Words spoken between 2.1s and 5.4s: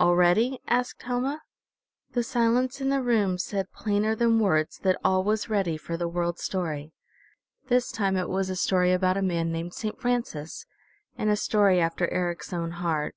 The silence in the room said plainer than words that all